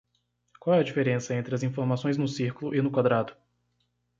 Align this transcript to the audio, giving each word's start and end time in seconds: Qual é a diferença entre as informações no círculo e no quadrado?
Qual 0.59 0.75
é 0.75 0.79
a 0.79 0.83
diferença 0.83 1.35
entre 1.35 1.53
as 1.53 1.61
informações 1.61 2.17
no 2.17 2.27
círculo 2.27 2.73
e 2.73 2.81
no 2.81 2.89
quadrado? 2.89 3.37